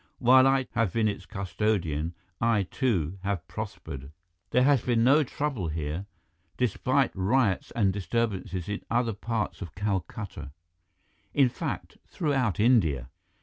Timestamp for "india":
12.59-13.09